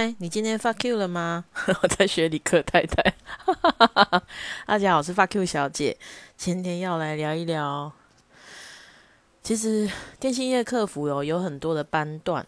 [0.00, 1.44] 嗨，你今天发 Q 了吗？
[1.82, 3.14] 我在学理科太太。
[4.64, 5.98] 大家好，我是发 Q 小姐，
[6.38, 7.92] 今天要来聊一聊。
[9.42, 12.46] 其实电信业客服有有很多的班段，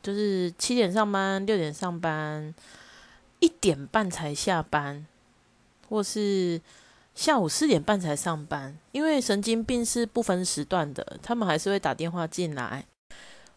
[0.00, 2.54] 就是七点上班，六点上班，
[3.40, 5.04] 一点半才下班，
[5.88, 6.60] 或是
[7.16, 8.78] 下午四点半才上班。
[8.92, 12.86] 因为神经病是不分时段的，他们还是会打电话进来。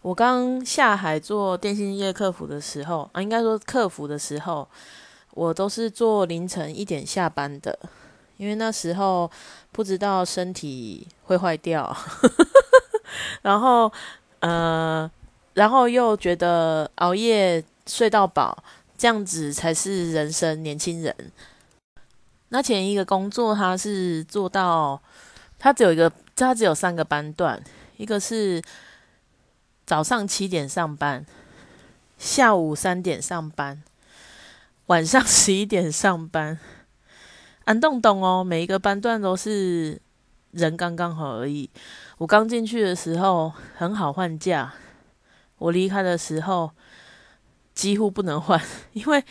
[0.02, 4.68] 我刚下海做电信业客服的时候啊，应该说客服的时候，
[5.36, 7.78] 我都是做凌晨一点下班的，
[8.38, 9.30] 因为那时候
[9.72, 11.96] 不知道身体会坏掉，
[13.44, 13.92] 然后
[14.40, 15.10] 呃，
[15.54, 18.58] 然后又觉得熬夜睡到饱，
[18.98, 20.64] 这样子才是人生。
[20.64, 21.16] 年轻人，
[22.50, 25.00] 那前一个工作他是做到，
[25.60, 27.64] 他只有一个，他只有三个班段，
[27.98, 28.60] 一个是。
[29.92, 31.26] 早上七点上班，
[32.18, 33.84] 下午三点上班，
[34.86, 36.58] 晚上十一点上班。
[37.66, 40.02] 安洞洞哦，每一个班段都是
[40.52, 41.70] 人刚刚好而已。
[42.20, 44.74] 我刚进去的时候很好换假，
[45.58, 46.72] 我离开的时候
[47.74, 48.58] 几乎不能换，
[48.94, 49.22] 因为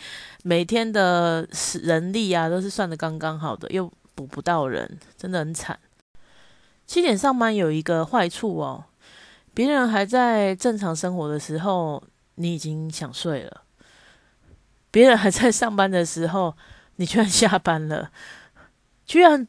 [0.43, 1.49] 每天的
[1.81, 5.79] 人力啊都是算的刚刚好的，又补不到人，真的很惨。
[6.85, 8.85] 七点上班有一个坏处哦。
[9.53, 12.01] 别人还在正常生活的时候，
[12.35, 13.63] 你已经想睡了；
[14.89, 16.55] 别人还在上班的时候，
[16.95, 18.11] 你居然下班了；
[19.05, 19.47] 居然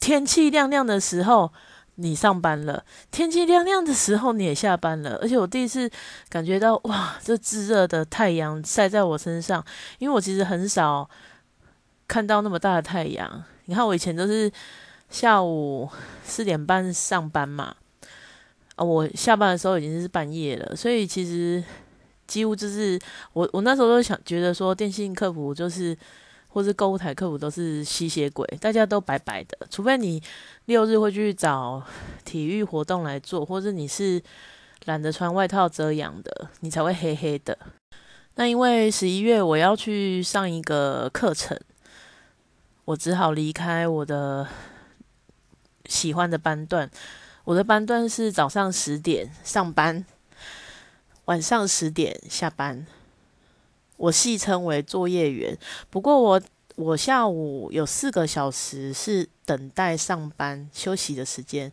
[0.00, 1.52] 天气亮亮的时候
[1.96, 5.16] 你上班了，天气亮亮的时候你也下班了。
[5.22, 5.90] 而且我第一次
[6.28, 9.64] 感觉到，哇，这炙热的太阳晒在我身上，
[9.98, 11.08] 因为我其实很少
[12.08, 13.44] 看到那么大的太阳。
[13.66, 14.50] 你看，我以前都是
[15.10, 15.88] 下午
[16.24, 17.76] 四点半上班嘛。
[18.76, 21.62] 啊，我下班的时候已经是半夜了，所以其实
[22.26, 22.98] 几乎就是
[23.32, 25.96] 我我那时候都想觉得说，电信客服就是
[26.48, 30.22] 或是购物台客服都是吸血鬼，大家都白白的，除非你
[30.66, 31.82] 六日会去找
[32.24, 34.22] 体育活动来做，或者你是
[34.84, 37.58] 懒得穿外套遮阳的，你才会黑黑的。
[38.34, 41.58] 那因为十一月我要去上一个课程，
[42.84, 44.46] 我只好离开我的
[45.86, 46.90] 喜欢的班段。
[47.46, 50.04] 我的班段是早上十点上班，
[51.26, 52.84] 晚上十点下班。
[53.96, 55.56] 我戏称为作业员。
[55.88, 56.42] 不过我
[56.74, 61.70] 我下午有四个小时是等待上班休息的时间，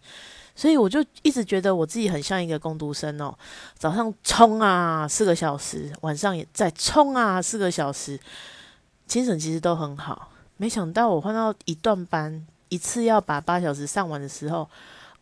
[0.56, 3.36] 所以我就一直觉得我自己很像一个工读生哦。
[3.76, 8.20] 早上冲啊四个小时，晚上也在冲啊四个小时，
[9.08, 10.30] 精神其实都很好。
[10.58, 14.70] 没想到我换到一段班，一次要把八小时上完的时候。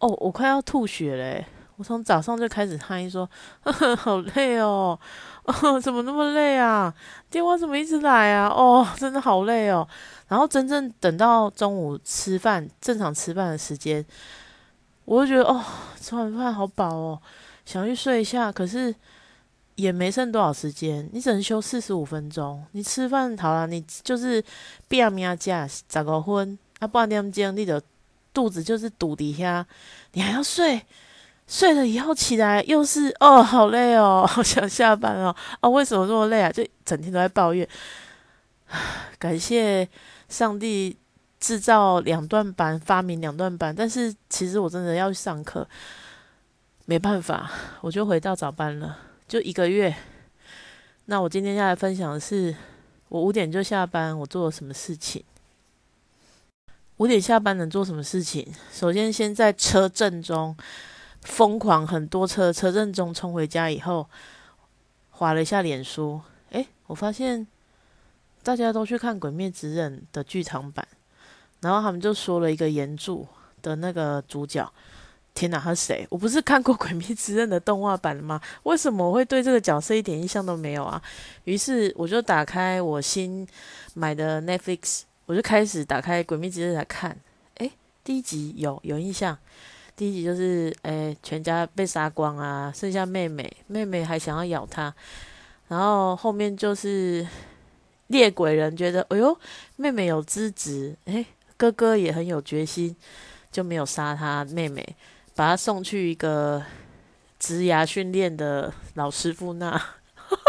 [0.02, 1.46] 哦，我快要吐血嘞！
[1.78, 3.28] 我从早上就开始嗨说，
[3.98, 5.00] 好累哦，
[5.46, 6.94] 哦，怎么那么累啊？
[7.30, 8.48] 电话怎么一直来啊？
[8.48, 9.88] 哦，真的好累哦。
[10.28, 14.04] 然后真正等到中午吃饭，正常吃饭的时间，
[15.06, 15.64] 我就觉得哦，
[16.00, 17.22] 吃完饭好饱哦，
[17.66, 18.94] 想去睡一下，可是
[19.76, 22.64] 也没剩多少时间，你只能休四十五分钟。
[22.72, 24.44] 你吃饭好了，你就是
[24.88, 27.80] 变命加十个分，啊，半点钟你就。
[28.34, 29.66] 肚子就是堵底下，
[30.14, 30.86] 你还要睡，
[31.48, 36.52] 睡了以后起来又是哦，好累哦， 好想下班哦，哦，为什么这么累啊？
[36.52, 37.68] 就整天都在抱怨。
[39.20, 39.88] 感谢
[40.30, 40.98] 上帝
[41.40, 45.68] 制造两段班，发明两段班，但是其实我真的要去上课，
[46.86, 49.94] 没办法，我就回到早班了，就一个月。
[51.06, 52.56] 那我今天要来分享的是，
[53.10, 55.22] 我五点就下班，我做了什么事情。
[57.02, 58.48] 五点下班能做什么事情？
[58.72, 60.56] 首先，先在车阵中
[61.24, 64.08] 疯狂很多车车阵中冲回家以后，
[65.10, 66.22] 划了一下脸书。
[66.52, 67.48] 诶，我发现
[68.44, 70.88] 大家都去看《鬼灭之刃》的剧场版，
[71.62, 73.26] 然后他们就说了一个原著
[73.64, 74.72] 的那个主角。
[75.34, 76.06] 天哪，他是谁？
[76.12, 78.40] 我不是看过《鬼灭之刃》的动画版吗？
[78.62, 81.02] 为什么我会对这个角色一点印象都没有啊？
[81.46, 83.48] 于是我就打开我新
[83.96, 85.02] 买的 Netflix。
[85.26, 87.18] 我就开始打开《鬼灭之刃》来看，
[87.56, 87.72] 诶，
[88.04, 89.38] 第一集有有印象，
[89.96, 94.94] 第一集就是诶，全家被杀光啊，剩下妹妹，妹妹还想要咬他，
[95.68, 97.26] 然后后面就是
[98.08, 99.38] 猎鬼人觉得，哎呦，
[99.78, 101.26] 妹妹有资质，诶，
[101.56, 102.96] 哥哥也很有决心，
[103.52, 104.96] 就没有杀他妹妹，
[105.36, 106.62] 把他送去一个
[107.40, 109.82] 职牙训练的老师傅那。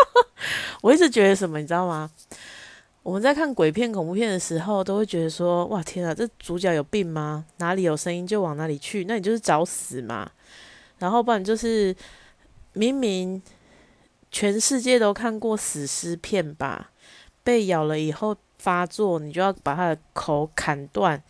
[0.83, 2.11] 我一直觉得什么，你知道吗？
[3.03, 7.45] 我们在看鬼片、恐怖片的时候，都会觉得说：“哇，天啊，这主角有病吗？
[7.57, 10.31] 哪里有声音就往哪里去，那你就是找死嘛。”
[10.99, 11.95] 然后不然就是
[12.75, 13.43] 明明
[14.31, 16.93] 全世界都看过死尸片吧？
[17.43, 21.21] 被咬了以后发作，你就要把他的口砍断。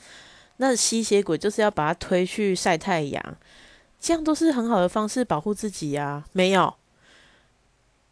[0.59, 3.37] 那吸血鬼就是要把他推去晒太阳，
[3.99, 6.23] 这样都是很好的方式保护自己呀。
[6.33, 6.75] 没有，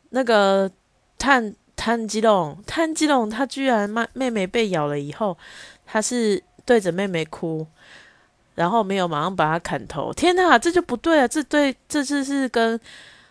[0.08, 0.70] 那个
[1.18, 5.34] 探炭基隆，炭基隆，他居然妈妹妹被咬了以后，
[5.86, 7.66] 他是对着妹妹哭，
[8.54, 10.12] 然后没有马上把他砍头。
[10.12, 11.26] 天哪，这就不对啊！
[11.26, 12.78] 这对这次是跟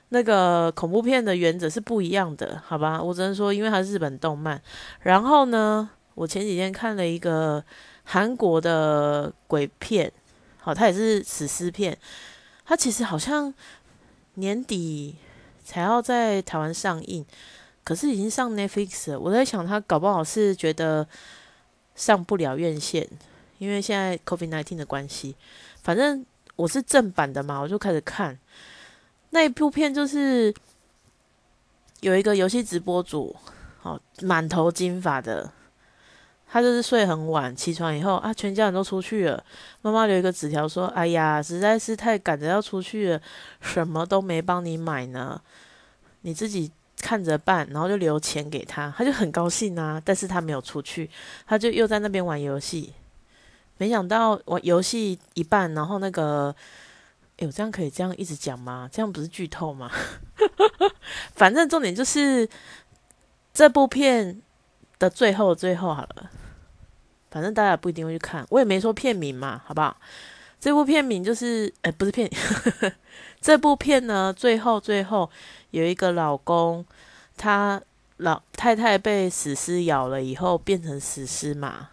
[0.10, 3.00] 那个恐怖片的原则是不一样的，好吧？
[3.00, 4.60] 我只能说，因为它日本动漫。
[5.02, 7.64] 然后呢，我前几天看了一个。
[8.12, 10.12] 韩国的鬼片，
[10.58, 11.96] 好，它也是史诗片。
[12.66, 13.54] 它其实好像
[14.34, 15.16] 年底
[15.64, 17.24] 才要在台湾上映，
[17.90, 19.20] 可是已经上 Netflix 了。
[19.20, 21.08] 我在想，他搞不好是觉得
[21.96, 23.10] 上不了院线，
[23.58, 25.36] 因为现在 COVID nineteen 的关系。
[25.82, 26.24] 反正
[26.56, 28.38] 我是正版的嘛，我就开始看
[29.32, 30.54] 那一部片，就是
[32.02, 33.36] 有一个游戏直播主，
[33.82, 35.52] 哦，满头金发的。
[36.48, 39.44] 他就是睡很晚，起床以后啊，全家人都出去了。
[39.82, 43.22] 妈妈留一个纸条说：“哎呀，实在是太赶着要出去了，
[43.62, 45.42] 什么都没帮你买呢，
[46.22, 50.02] 你自己看着办。”然后就留钱给他，他就很高兴啊。
[50.04, 51.10] 但是他没有出去，
[51.46, 52.94] 他就又在那边玩游戏。
[53.78, 56.54] 没想到玩游戏一半，然后那个，
[57.38, 58.90] 哎，我这样可以这样一直讲吗？
[58.92, 59.90] 这样不是剧透吗？
[61.36, 62.48] 反正重点就是
[63.54, 64.42] 这部片
[65.00, 66.30] 的最后，最后好了。
[67.32, 69.96] 反正大家不一定会去看，我也没说片名嘛，好不好？
[70.60, 72.30] 这部片名就是，哎，不是片，
[73.40, 75.30] 这部片呢，最后最后
[75.72, 76.86] 有一个老公，
[77.38, 77.82] 他
[78.18, 81.90] 老太太被死尸咬了以后变成死尸嘛，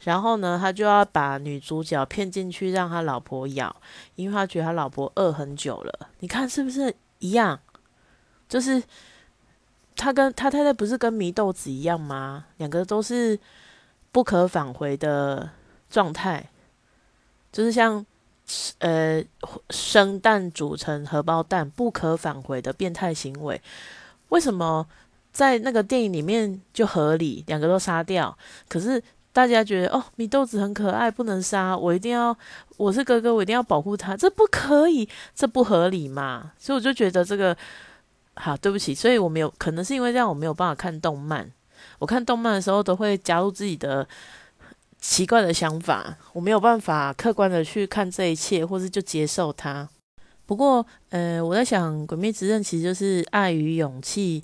[0.00, 3.74] 然后呢，他就要把女主角骗进去让他老婆咬，
[4.16, 6.08] 因为他觉得他老婆饿很久了。
[6.20, 7.60] 你看是不是一样？
[8.48, 8.82] 就是
[9.96, 12.46] 他跟他太太不是跟祢豆子一样吗？
[12.58, 13.38] 两个都是。
[14.14, 15.50] 不可返回的
[15.90, 16.48] 状态，
[17.50, 18.06] 就是像
[18.78, 19.22] 呃
[19.70, 23.60] 生蛋煮成荷包蛋，不可返回的变态行为。
[24.28, 24.86] 为什么
[25.32, 28.36] 在那个电影里面就合理，两个都杀掉？
[28.68, 29.02] 可是
[29.32, 32.36] 大家觉得哦，米豆子很可爱，不能杀，我一定要，
[32.76, 36.52] 我是哥哥，我一定要保护他，这不可以，这不合理嘛？
[36.58, 37.56] 所以我就觉得这个
[38.34, 41.50] 好，对不起，所以我没有，可能是因为这样，我没有办法看动漫。
[41.98, 44.06] 我看动漫的时候，都会加入自己的
[45.06, 49.86] 奇怪的想法，我没有办法客观的去看这一切，或是就接受它。
[50.46, 54.42] 不过，呃，我在想，《鬼灭之刃》其实就是爱与勇气，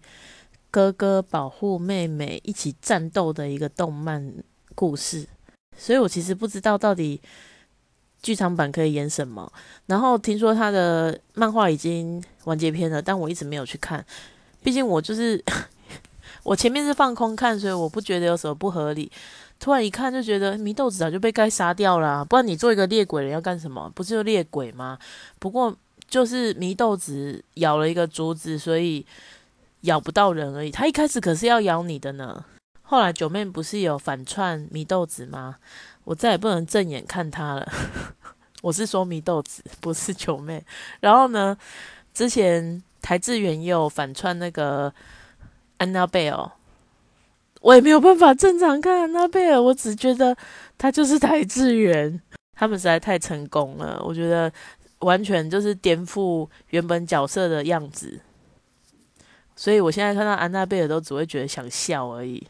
[0.70, 4.30] 哥哥保护妹妹一起战斗的一个动漫
[4.74, 5.26] 故事，
[5.78, 7.18] 所以我其实不知道到底
[8.22, 9.50] 剧场版可以演什么。
[9.86, 14.04] 然后听说他的漫画已经完结篇了，但我一直没有去看，
[14.62, 15.42] 毕竟我就是。
[16.42, 19.10] 我前面是放空看，所以我不觉得有什么不合理。
[19.60, 23.92] 突然一看就觉得祢豆子早就被该杀掉了，不然你做一个猎鬼人要干什么？
[23.94, 24.98] 不是就猎鬼吗？
[25.38, 25.76] 不过
[26.08, 29.04] 就是祢豆子咬了一个竹子，所以
[29.82, 30.70] 咬不到人而已。
[30.70, 32.42] 他一开始可是要咬你的呢。
[32.82, 35.56] 后来九妹不是有反串祢豆子吗？
[36.04, 37.70] 我再也不能正眼看他了。
[38.62, 40.64] 我是说祢豆子，不是九妹。
[41.00, 41.56] 然后呢，
[42.14, 44.92] 之前台志远有反串那个。
[45.80, 46.50] 安娜贝尔，
[47.60, 50.36] 我也没有办法正常看安娜贝尔，我只觉得
[50.76, 52.20] 他就是台智远，
[52.56, 54.50] 他们实在太成功了，我觉得
[55.00, 58.20] 完全就是颠覆原本角色的样子，
[59.54, 62.46] 所以我现在看到安娜贝尔都只会觉得想笑而已。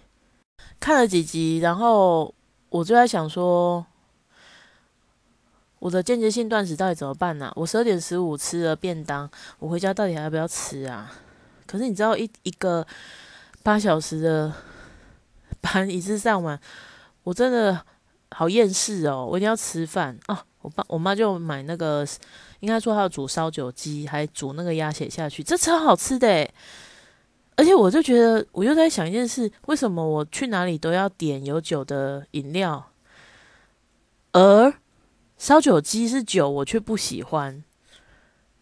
[0.79, 2.33] 看了几集，然后
[2.69, 3.85] 我就在想说，
[5.81, 7.53] 我的间接性断食到底怎么办呢？
[7.57, 11.13] 我十二点十五吃了便当，我回家到底还要不要吃啊？
[11.67, 12.87] 可是你知道一一个
[13.63, 14.53] 八小时的
[15.61, 16.59] 班一次上完，
[17.23, 17.85] 我真的
[18.31, 19.27] 好厌世哦！
[19.31, 20.45] 我一定要吃饭啊！
[20.63, 22.07] 我爸我妈就买那个，
[22.61, 26.49] 应该说还要煮烧酒鸡，还煮那个鸭血下去，这超好吃的。
[27.57, 32.91] 而且我就觉得，我又在想一件事：为什么我去哪里都要点有酒的饮料，
[34.33, 34.73] 而
[35.37, 37.65] 烧酒鸡是酒，我却不喜欢。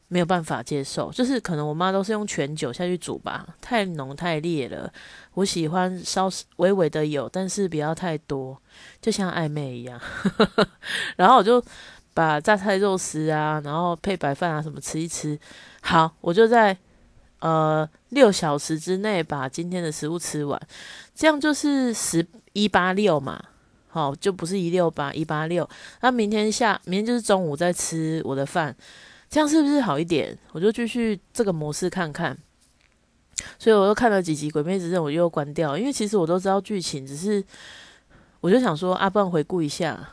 [0.09, 4.91] 没有办法接受，就是可能我妈都是用全酒下去煮吧，太浓太烈了。
[5.35, 8.61] 我喜欢稍微微的有，但是不要太多，
[9.03, 10.01] 就像暧昧一样。
[11.17, 11.63] 然后我就
[12.15, 15.39] 把榨菜肉丝啊，然后配白饭啊什么吃一吃。
[15.83, 16.77] 好，我就在
[17.41, 20.61] 呃六小时之内把今天的食物吃完，
[21.15, 23.41] 这样就是十一八六嘛。
[23.91, 25.69] 好，就不是一六八一八六。
[26.01, 28.75] 那明天下，明天就是中午再吃我的饭。
[29.29, 30.37] 这样是不是好一点？
[30.53, 32.37] 我就继续这个模式看看。
[33.59, 37.45] 所以我又看了几集《鬼灭之刃》，我又关掉，因为其实我都知道剧情，只是
[38.41, 40.11] 我就想说，啊，不然回顾一下。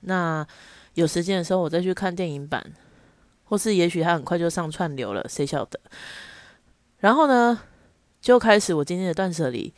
[0.00, 0.46] 那
[0.94, 2.62] 有时间的时候，我再去看电影版，
[3.44, 5.80] 或是也许它很快就上串流了，谁晓得？
[6.98, 7.58] 然后呢，
[8.20, 9.72] 就开始我今天的断舍离。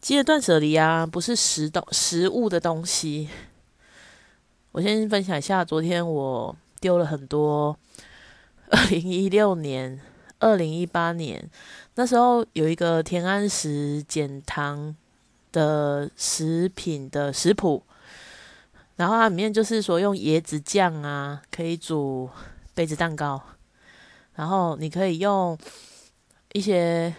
[0.00, 3.28] 今天的断舍离啊，不是食东食物的东西。
[4.72, 7.78] 我先分享一下，昨天我丢了很多。
[8.68, 9.98] 二零一六年、
[10.38, 11.48] 二零一八年
[11.94, 14.94] 那时候有一个田安石减糖
[15.50, 17.82] 的食品的食谱，
[18.96, 22.28] 然后它里面就是说用椰子酱啊，可以煮
[22.74, 23.40] 杯子蛋糕，
[24.34, 25.56] 然后你可以用
[26.52, 27.14] 一些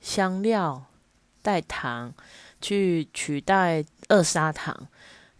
[0.00, 0.82] 香料
[1.40, 2.12] 代糖
[2.60, 4.88] 去取代二砂糖。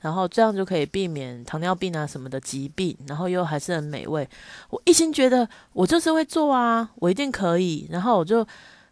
[0.00, 4.28] 然后这样就可以避免糖尿病啊什么的疾病，然后又还是很美味。
[4.71, 7.88] 我一心觉得我就是会做啊，我一定可以。
[7.90, 8.47] 然后我就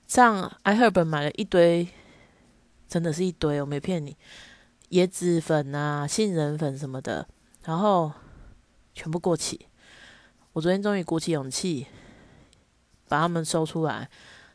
[0.07, 1.87] 上 iHerb 买了一堆，
[2.89, 4.17] 真的是一堆，我没骗你，
[4.91, 7.29] 椰子粉啊、杏仁粉什么的，
[7.65, 8.13] 然后
[8.95, 9.67] 全部过期。
[10.53, 11.87] 我昨天终于鼓起勇气
[13.09, 14.09] 把它们收出来，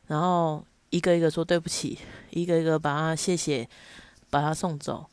[0.07, 1.99] 然后一个一个说对不起，
[2.31, 3.69] 一个一个把它谢谢，
[4.29, 5.05] 把它送走。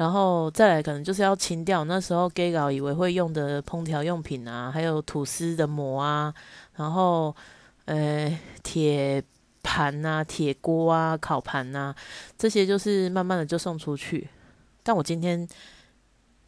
[0.00, 6.32] 然后再来，可能就是要清掉那时候 gay 佬以为会用的烹调用品啊，还有吐司的膜啊，
[6.76, 7.36] 然后
[7.84, 9.22] 呃铁
[9.62, 11.94] 盘啊、铁锅啊、烤盘啊，
[12.38, 14.26] 这些就是慢慢的就送出去。
[14.82, 15.46] 但我今天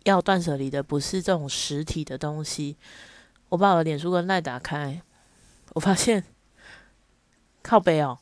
[0.04, 2.78] 要断舍离的不是这种实体的东西。
[3.50, 5.02] 我把我的脸书跟赖打开，
[5.74, 6.24] 我发现
[7.62, 8.18] 靠背哦。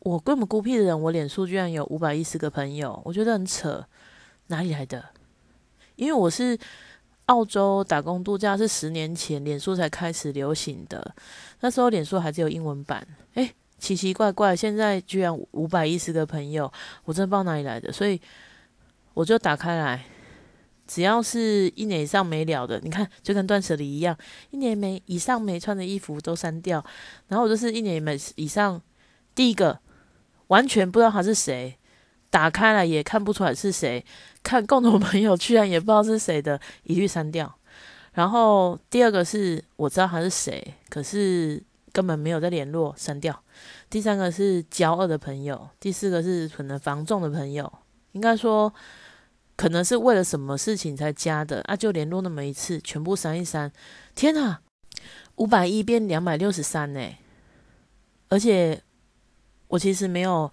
[0.00, 3.84] 我这么孤僻的人，我脸书居然有五百一十个朋友，我觉得很扯，
[4.46, 5.04] 哪里来的？
[5.96, 6.58] 因为我是
[7.26, 11.14] 澳洲打工度假，是十年前脸书才开始流行的，
[11.60, 16.72] 那时候脸书还只有英文版，诶，奇奇怪怪，现在居然五百一十个朋友，
[17.04, 18.18] 我真的不知道哪里来的，所以
[19.12, 20.02] 我就打开来，
[20.86, 24.16] 只要是一年以上没了的，你看就跟断舍离一样，
[24.50, 26.82] 一年没以上没穿的衣服都删掉，
[27.28, 28.80] 然后我就是一年没以上
[29.34, 29.78] 第一个。
[30.50, 31.76] 完全不知道他是谁，
[32.28, 34.04] 打开了也看不出来是谁，
[34.42, 37.52] 看共同朋友居然也不知道是谁的，一律删掉。
[38.14, 43.40] 然后第二个是我知道他是谁，可是根本没有在联络，删掉。
[43.88, 47.72] 第三个是交恶的朋友，第四个是可能防重的朋友，
[48.12, 48.74] 应该说
[49.54, 53.70] 可能是为了什么事情才加的啊，就联络那么一次，全部删一删。
[54.16, 54.60] 天哪，
[55.36, 57.00] 五百一变两百六十三呢，
[58.28, 58.82] 而且。
[59.70, 60.50] 我其实没有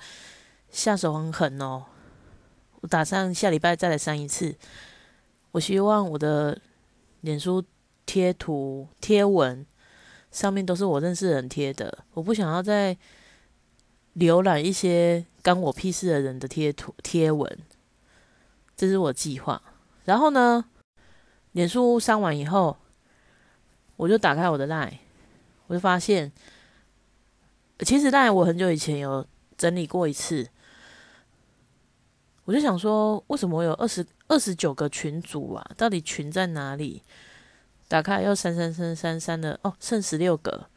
[0.69, 1.85] 下手很狠哦，
[2.81, 4.55] 我打算下礼拜再来删一次。
[5.53, 6.61] 我希望我的
[7.21, 7.63] 脸书
[8.05, 9.65] 贴图贴文
[10.29, 12.95] 上面都是我认识人贴的，我不想要再
[14.17, 17.57] 浏览一些干我屁事的人的贴图贴文，
[18.75, 19.59] 这是我计划。
[20.05, 20.63] 然后呢，
[21.53, 22.77] 脸书删完以后，
[23.95, 24.99] 我就打开我的 line，
[25.65, 26.31] 我就发现。
[27.85, 29.25] 其实，当然，我很久以前有
[29.57, 30.47] 整理过一次，
[32.45, 35.71] 我就想说，为什么我有二十二十九个群组啊？
[35.77, 37.03] 到底群在哪里？
[37.87, 40.67] 打开又删删删删删的，哦，剩十六个，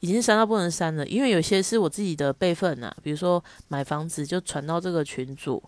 [0.00, 1.06] 已经删到不能删了。
[1.06, 5.62] 因为有些是我自己的备份啊，比如说买房子就传到这个群组，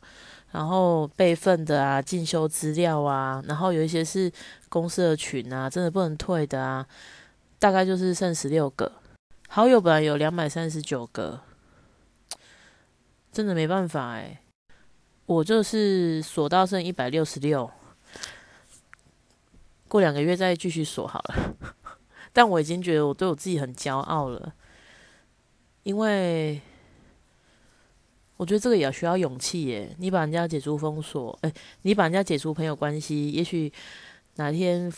[0.51, 4.31] 然后备份的啊，进修资料啊，然后有一些是
[4.69, 6.87] 公司的群啊，真的不能退的啊，
[7.59, 9.00] 大概就是剩十六个。
[9.53, 11.41] 好友本来有两百三十九个，
[13.33, 14.41] 真的没办法哎，
[15.27, 17.69] 我就是锁到剩一百六十六，
[19.89, 21.57] 过两个月再继续锁好了。
[22.33, 24.55] 但我已经觉得我对我自己很骄傲了，
[25.83, 26.61] 因为
[28.37, 29.97] 我觉得这个也需要勇气耶。
[29.99, 31.53] 你把人家解除封锁，哎，
[31.83, 33.73] 你把人家解除朋友关系，也许
[34.37, 34.93] 哪天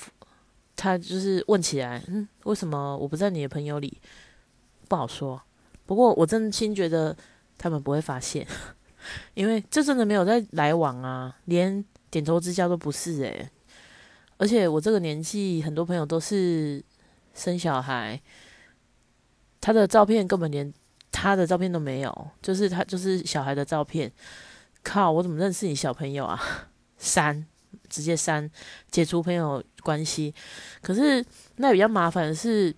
[0.76, 3.96] 他就是问起来，嗯，为什么我不在你的朋友里？
[4.92, 5.40] 不好说，
[5.86, 7.16] 不过我真心觉得
[7.56, 8.46] 他们不会发现，
[9.32, 13.48] 因为这真的没有在来往啊，连点头之交都不是诶。
[14.36, 16.84] 而且我这个年纪，很多朋友都是
[17.32, 18.20] 生小孩，
[19.62, 20.70] 他的照片根本连
[21.10, 24.12] 他的照片都没有，就是他就是小孩的照片。
[24.82, 26.38] 靠，我怎么认识你小朋友啊？
[26.98, 27.46] 删，
[27.88, 28.50] 直接删，
[28.90, 30.34] 解除朋友关系。
[30.82, 31.24] 可是
[31.56, 32.76] 那比较麻烦的是。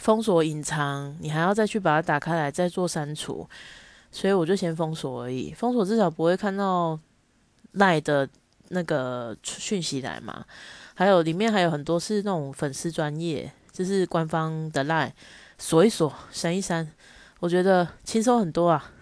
[0.00, 3.46] 封锁、隐藏，你还要再去把它打开来，再做删除，
[4.10, 5.52] 所以我就先封锁而已。
[5.52, 6.98] 封锁至少不会看到
[7.72, 8.26] 赖的
[8.70, 10.44] 那个讯息来嘛。
[10.94, 15.14] 还有里面还有很多是那种粉丝专业，就是官方的赖，
[15.58, 16.90] 锁一锁，删一删，
[17.40, 18.92] 我觉得轻松很多啊。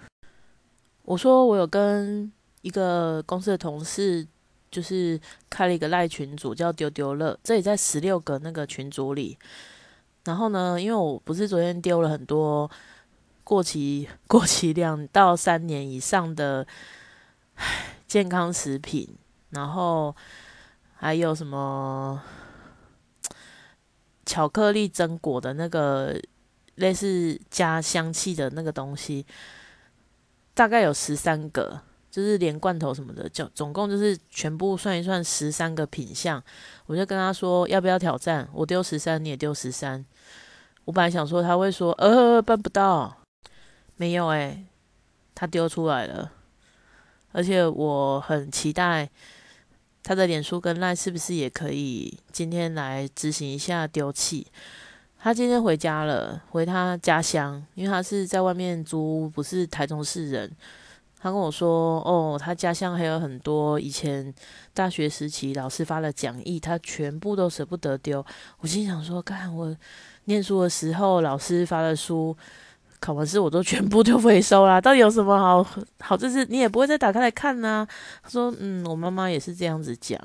[1.04, 2.30] 我说我有跟
[2.62, 4.26] 一个公司的同事，
[4.70, 9.38] 就是开了一个赖群组，叫丢丢乐，这里在十六个那个群组里。
[10.28, 12.70] 然后呢，因为我不是昨天丢了很多
[13.44, 16.66] 过期、 过期两到三年以上的
[18.06, 19.16] 健康食品，
[19.48, 20.14] 然后
[20.96, 22.22] 还有什么
[24.26, 26.20] 巧克力榛果的那个
[26.74, 29.24] 类似加香气的那个东西。
[30.52, 31.80] 大概有十三个，
[32.18, 36.42] 就是连罐头什么的，就总共就是全部算一算十三个品相。
[36.86, 40.04] 我就跟他说要不要挑战，我丢十三，你也丢十三。
[40.84, 43.18] 我本来想说他会说呃办不到，
[43.94, 44.66] 没有诶，
[45.32, 46.32] 他丢出来了，
[47.30, 49.08] 而且我很期待
[50.02, 54.44] 他的脸书跟赖是不是也可以今天来执行一下丢弃。
[55.20, 60.50] 他今天回家了，回他家乡，因为他是在外面租，不是台中市人。
[61.20, 64.32] 他跟我说：“哦，他家乡还有很多以前
[64.72, 68.24] 大学时期老师发的讲义，他全部都舍不得丢。”
[68.60, 69.76] 我心想说：“看我
[70.24, 72.36] 念书的时候，老师发的书，
[73.00, 74.80] 考完试我都全部都回收啦。
[74.80, 75.66] 到底有什么好
[76.00, 76.16] 好？
[76.16, 77.86] 就是你也不会再打开来看呢？”
[78.22, 80.18] 他说：“嗯，我妈妈也是这样子讲。”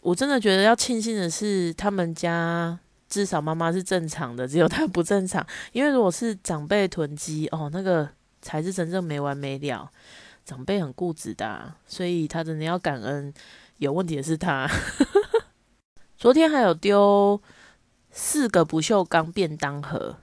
[0.00, 2.78] 我真的觉得要庆幸的是，他们家。
[3.06, 5.46] 至少妈妈是正常的，只有她不正常。
[5.70, 8.08] 因为如果是长辈囤积哦，那个
[8.44, 9.90] 才是真正没完没了。
[10.44, 13.32] 长辈很固执的，所以他真的要感恩。
[13.78, 14.70] 有问题的是他。
[16.18, 17.40] 昨天还有丢
[18.10, 20.16] 四个不锈钢便当盒，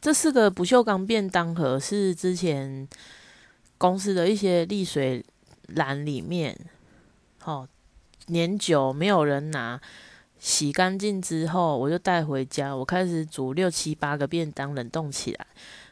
[0.00, 2.88] 这四个不锈钢便当盒是之前
[3.78, 5.24] 公司的一些沥水
[5.68, 6.58] 篮里面，
[7.38, 7.66] 好
[8.26, 9.80] 年久没有人拿。
[10.38, 12.74] 洗干净之后，我就带回家。
[12.74, 15.46] 我开始煮六七八个便当，冷冻起来，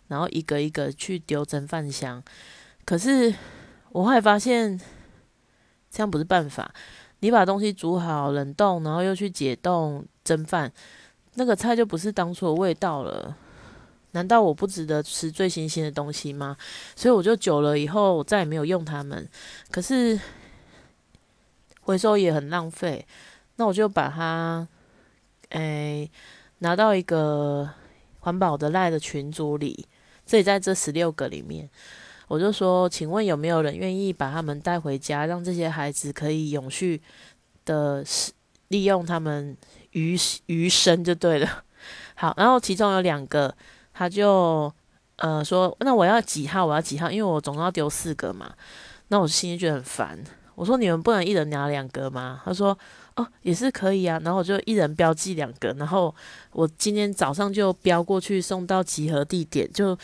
[0.09, 2.23] 然后一个一个去丢蒸饭箱。
[2.85, 3.35] 可是
[3.91, 4.79] 我后来发现，
[5.91, 6.75] 这样不是办法。
[7.21, 10.73] 你把东西煮好冷冻，然后又去解冻蒸饭，
[11.35, 13.37] 那个菜就不是当初的味道了。
[14.13, 16.57] 难道我不值得吃最新鲜的东西吗？
[16.97, 19.29] 所以我就久了以后，我再也没有用它们。
[19.71, 20.19] 可是
[21.81, 23.07] 回收也很浪费。
[23.57, 24.67] 那我就把它，
[25.51, 26.09] 诶，
[26.59, 27.69] 拿到一个
[28.21, 29.87] 环保的赖的群组里，
[30.27, 31.69] 这里在这十六个里面，
[32.27, 37.01] 我就说，请问有没有人愿意把他们带回家，让这些孩子可以永续
[37.65, 38.05] 的
[38.69, 39.57] 利用他们
[39.93, 41.65] 余余生就对了。
[42.17, 43.55] 好，然后其中有两个，
[43.95, 44.73] 他就
[45.17, 46.67] 呃说，那我要几号？
[46.67, 47.11] 我要几号？
[47.11, 48.53] 因为我总要丢四个嘛。
[49.09, 50.19] 那我心里觉得很烦，
[50.55, 52.43] 我说你们不能一人拿两个吗？
[52.45, 52.77] 他说。
[53.19, 56.15] 哦，也是可以啊，然后我就一人标记两个，然后
[56.53, 59.99] 我今天早上就标过去送到集合地点，就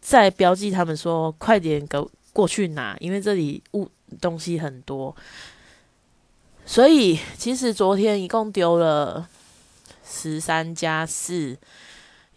[0.00, 1.98] 再标记他们说快点给
[2.32, 5.14] 过去拿，因为这里物东西很多，
[6.64, 9.28] 所以其实昨天一共丢了
[10.04, 11.56] 十三加四，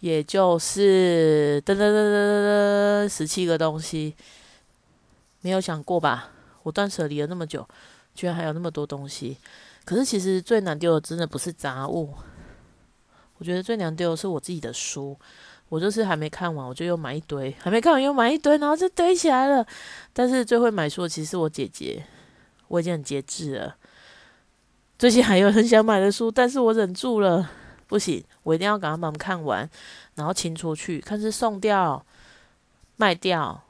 [0.00, 4.16] 也就是噔噔噔噔噔噔十七个东西，
[5.42, 6.30] 没有想过吧？
[6.64, 7.64] 我断舍离了那么久，
[8.12, 9.36] 居然还有那么多东西。
[9.90, 12.14] 可是其实最难丢的真的不是杂物，
[13.38, 15.18] 我觉得最难丢的是我自己的书。
[15.68, 19.66] 我就是还没看完，我就又买一堆；还没看完又买一堆，然后就堆起来了。
[20.12, 22.04] 但是最会买书的其实是我姐姐，
[22.68, 23.74] 我已经很节制了。
[24.96, 27.50] 最近还有很想买的书，但是我忍住了，
[27.88, 29.68] 不行，我一定要赶快把它们看完，
[30.14, 32.06] 然后清出去，看是送掉、
[32.94, 33.60] 卖掉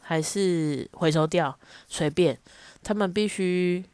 [0.00, 2.36] 还是回收掉，随便，
[2.82, 3.84] 他们必须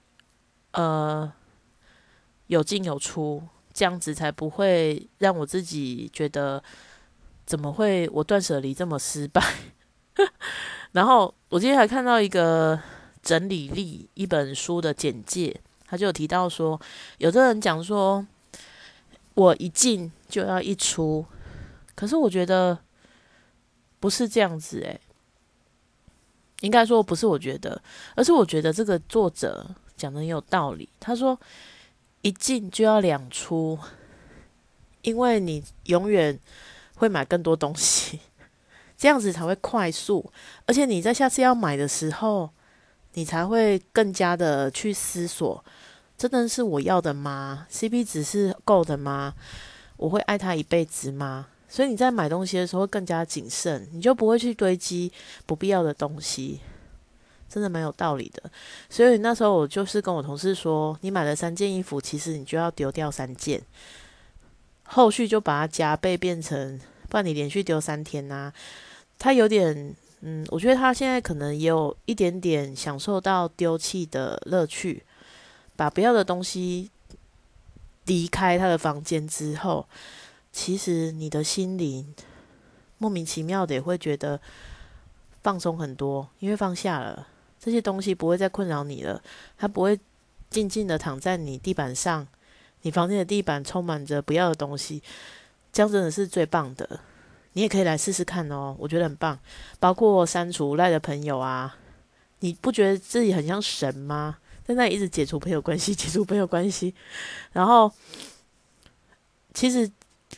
[0.72, 1.30] 呃。
[2.50, 3.40] 有进有出，
[3.72, 6.60] 这样子才不会让我自己觉得
[7.46, 9.40] 怎么会我断舍离这么失败。
[10.90, 12.76] 然后我今天还看到一个
[13.22, 15.54] 整理力一本书的简介，
[15.86, 16.78] 他就有提到说，
[17.18, 18.26] 有的人讲说
[19.34, 21.24] 我一进就要一出，
[21.94, 22.76] 可是我觉得
[24.00, 25.00] 不是这样子诶，
[26.62, 27.80] 应该说不是我觉得，
[28.16, 30.88] 而是我觉得这个作者讲的很有道理。
[30.98, 31.38] 他说。
[32.22, 33.78] 一进就要两出，
[35.02, 36.38] 因为你永远
[36.96, 38.20] 会买更多东西，
[38.96, 40.30] 这样子才会快速。
[40.66, 42.50] 而且你在下次要买的时候，
[43.14, 45.64] 你才会更加的去思索：
[46.18, 49.34] 真的是我要的吗？CP 值是够的吗？
[49.96, 51.46] 我会爱他一辈子吗？
[51.68, 55.12] 所以你在买东西的时候更加谨慎，你就不会去堆积
[55.46, 56.60] 不必要的东西。
[57.50, 58.50] 真的蛮有道理的，
[58.88, 63.60] 所以那时候我就是跟我同事说，你买了三件衣服，其实你就要丢掉三件。
[64.84, 68.52] 后续就把它加倍变成，不然你连续丢三天呐，
[69.18, 75.04] 他有点，嗯，我觉得他现在可能也有一点点享受到丢弃的乐趣，
[75.74, 76.90] 把不要的东西
[78.06, 79.86] 离开他的房间之后，
[80.52, 82.14] 其实你的心灵
[82.98, 84.40] 莫名其妙的也会觉得
[85.42, 87.28] 放松很多，因为放下了
[87.60, 89.22] 这些东西不会再困扰你了，
[89.58, 90.00] 它不会
[90.48, 92.26] 静静的躺在你地板上。
[92.82, 95.02] 你房间的地板充满着不要的东西，
[95.70, 97.00] 这样真的是最棒的。
[97.52, 99.38] 你也可以来试试看哦，我觉得很棒。
[99.78, 101.76] 包括删除赖的朋友啊，
[102.38, 104.38] 你不觉得自己很像神吗？
[104.64, 106.94] 在那里一直解除朋友关系，解除朋友关系，
[107.52, 107.92] 然后
[109.52, 109.90] 其实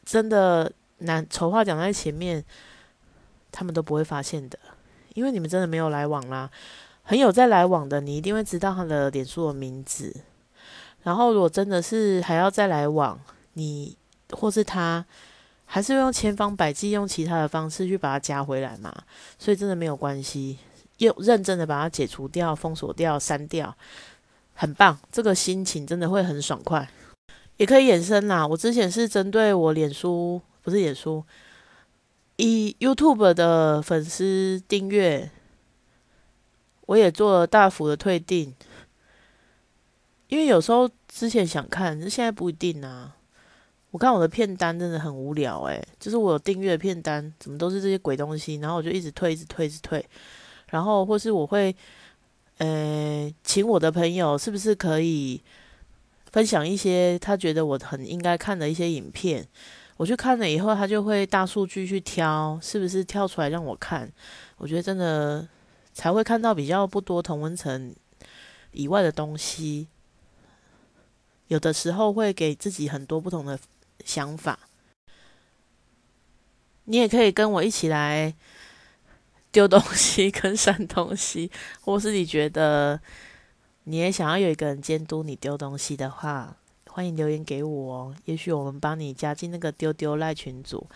[0.05, 2.45] 真的难丑话讲在前面，
[3.53, 4.59] 他们都不会发现的，
[5.15, 6.51] 因为你们真的没有来往啦。
[7.03, 10.15] 很有在来往的，你一定会知道他的脸书的名字。
[11.03, 13.19] 然后，如果真的是还要再来往，
[13.55, 13.97] 你
[14.31, 15.05] 或是他，
[15.65, 18.95] 还是用千方百计用其他的方式去把它加回来嘛？
[19.39, 20.59] 所以真的没有关系，
[20.99, 23.75] 又认真的把它解除掉、封锁掉、删掉，
[24.55, 26.89] 很棒，这个心情真的会很爽快。
[27.57, 31.25] 也可以衍生啦，我之前是针对我脸书，不是脸书，
[32.37, 35.31] 以 YouTube 的粉丝订阅，
[36.93, 38.55] 我也做了大幅的退订。
[40.29, 43.17] 因为有时候之前想看，是现在不一定啊。
[43.91, 50.05] 我看我的片单真的很无聊诶，就是我有订阅的片单，怎么都是这些鬼东西，然后我就一直退，一直退，一直退。
[50.69, 51.75] 然后或是我会，
[52.59, 55.41] 呃，请我的朋友是不是可以
[56.31, 59.49] 分享一些他觉得我很应该看的一些影片？
[59.97, 64.11] 我去看了以后，他就会大数据去挑，是不是跳出来让我看？
[64.59, 65.47] 我觉得真的
[65.93, 67.95] 才会看到比较不多同温层
[68.73, 69.89] 以外的东西。
[71.49, 73.59] 有的时候会给自己很多不同的
[74.05, 74.59] 想法，
[76.85, 78.35] 你也可以跟我一起来
[79.51, 81.51] 丢东西 跟删东西，
[81.83, 82.99] 或是你觉得
[83.85, 88.17] 你也想要有一个人监督你丢东西的话，欢迎留言给我哦。
[88.25, 90.89] 也许我们帮你加进那个丢丢赖群组，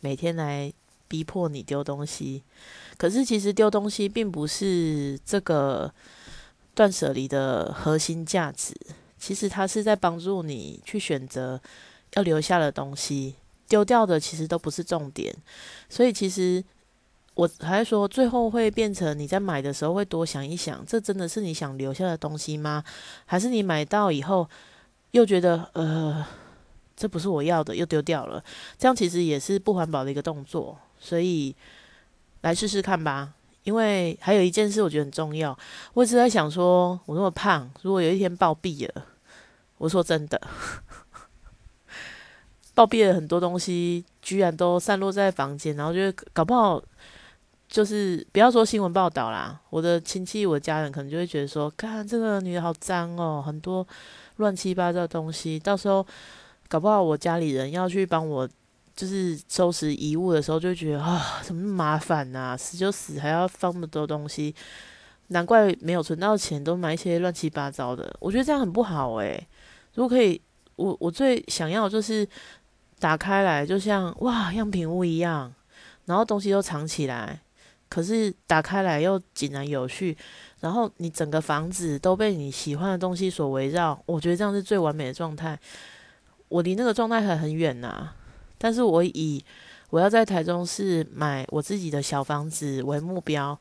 [0.00, 0.70] 每天来
[1.12, 2.42] 逼迫你丢东西。
[2.96, 5.92] 可是其实丢东西并不是这个
[6.74, 8.74] 断舍离的核心价值。
[9.18, 11.60] 其实它是在帮助你去选择
[12.14, 13.34] 要留下的东西，
[13.68, 15.34] 丢掉的其实都不是重点。
[15.90, 16.64] 所以其实
[17.34, 22.82] 我还说，最后会变成你在买的时候会多想一想，这真的是你想留下的东西吗？
[23.26, 24.48] 还是你买到以后
[25.10, 26.24] 又觉得呃，
[26.96, 28.42] 这不是我要的，又丢掉了？
[28.78, 30.76] 这样其实也是不环保的一个动作。
[31.02, 31.54] 所以
[32.42, 33.34] 来试试看吧。
[33.64, 35.56] 因为还有一件事我觉得很重要，
[35.94, 39.06] 我一直在想说，我那么胖，如果有一天暴毙了。
[39.78, 40.40] 我说真的，
[42.74, 46.00] 暴毙了很多东西，居然都散落在房间，然后就
[46.32, 46.82] 搞不好
[47.68, 53.86] 就是不要说新闻报道啦，我的亲戚、我的家人可能就会觉得说，看这个女的好脏哦，很多
[54.36, 56.04] 乱七八糟的东西，到时候
[56.68, 58.48] 搞不好我家里人要去帮我
[58.94, 64.54] 就是收拾遗物的时候，就觉得啊，怎么那么麻烦呐，死就死，还要放那么多东西，
[65.28, 69.48] 难怪没有存到钱，都买一些乱七八糟的，我觉得这样很不好诶。
[69.94, 70.40] 如果可以，
[70.76, 72.26] 我我最想要就是
[72.98, 75.52] 打开来，就像哇样品屋一样，
[76.06, 77.40] 然后东西都藏起来，
[77.88, 80.16] 可是打开来又井然有序，
[80.60, 85.58] 然后你整个房子都被你喜欢的东西所围绕，我觉得这样是最完美的状态。
[86.48, 88.10] 我离那个状态还很远呐，
[88.62, 89.44] 但是我以
[89.90, 93.58] 我要在台中市买我自己的小房子为目标，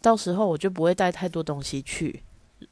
[0.00, 2.22] 到时候我就不会带太多东西去。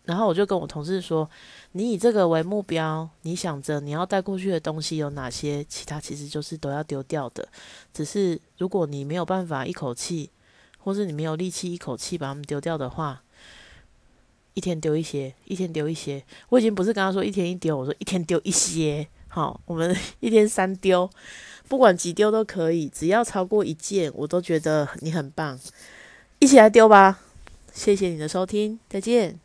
[0.05, 1.29] 然后我就跟我同事说
[1.73, 5.65] ：“你以这个为目标，你想着你要带过去的东西有哪些？
[5.65, 7.47] 其他其实就是都要丢掉的。
[7.93, 10.31] 只是如果你没有办法一口气，
[10.79, 13.25] 或是你没有力气一口气把它们丢掉的话，
[14.55, 16.25] 一天丢一些，一天丢一些。
[16.51, 19.07] 我已经不是跟他说一天一丢，我说一天丢一些。
[19.29, 21.09] 好，我们 一天三丢，
[21.73, 25.59] 不管几丢都可以，只要超过一件，我都觉得你很棒。
[26.39, 27.19] 一起来丢吧！
[27.73, 29.41] 谢谢你的收听，再见。”